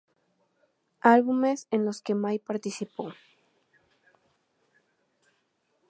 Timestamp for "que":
2.01-2.15